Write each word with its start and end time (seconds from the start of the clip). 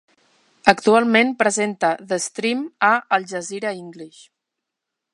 Actualment, 0.71 1.33
presenta 1.43 1.93
"The 2.13 2.19
Stream" 2.25 2.65
a 2.91 2.93
Al 3.19 3.31
Jazeera 3.35 3.79
English. 3.85 4.27